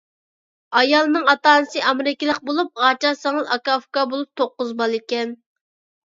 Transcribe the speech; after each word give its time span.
ئايالنىڭ 0.77 1.25
ئاتا-ئانىسى 1.33 1.83
ئامېرىكىلىق 1.89 2.39
بولۇپ، 2.49 2.81
ئاچا-سىڭىل، 2.87 3.45
ئاكا-ئۇكا 3.57 4.05
بولۇپ 4.15 4.31
توققۇز 4.41 4.73
بالىكەن. 4.81 5.35